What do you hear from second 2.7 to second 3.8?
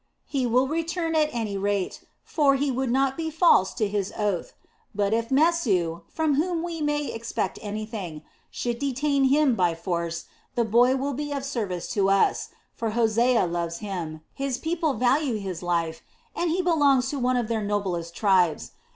would not be false